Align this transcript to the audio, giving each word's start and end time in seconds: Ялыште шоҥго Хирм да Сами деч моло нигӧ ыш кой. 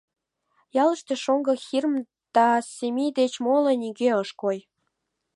Ялыште 0.81 1.13
шоҥго 1.23 1.53
Хирм 1.65 1.93
да 2.35 2.47
Сами 2.75 3.07
деч 3.19 3.33
моло 3.45 3.71
нигӧ 3.81 4.09
ыш 4.23 4.29
кой. 4.41 4.57